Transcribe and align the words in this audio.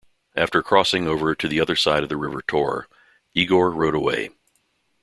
After 0.35 0.63
crossing 0.63 1.07
over 1.07 1.35
to 1.35 1.47
the 1.47 1.61
other 1.61 1.75
side 1.75 2.01
of 2.01 2.09
the 2.09 2.17
river 2.17 2.41
Tor, 2.41 2.87
Igor 3.37 3.69
rode 3.69 3.93
away. 3.93 4.31